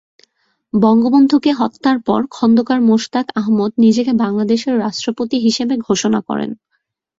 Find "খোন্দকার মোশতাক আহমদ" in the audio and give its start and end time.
2.29-3.71